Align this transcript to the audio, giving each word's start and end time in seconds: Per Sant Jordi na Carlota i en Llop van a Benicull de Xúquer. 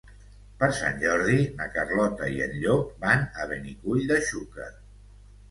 Per 0.61 0.69
Sant 0.77 0.95
Jordi 1.03 1.35
na 1.59 1.67
Carlota 1.75 2.31
i 2.37 2.41
en 2.47 2.57
Llop 2.65 2.97
van 3.05 3.27
a 3.45 3.47
Benicull 3.53 4.03
de 4.15 4.19
Xúquer. 4.33 4.73